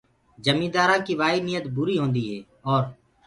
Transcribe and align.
جميندآرو 0.45 0.97
ڪي 1.05 1.13
وآئي 1.19 1.37
نيت 1.47 1.65
بري 1.75 1.95
هوندي 2.01 2.23
هي 2.29 2.37
اور 2.69 2.83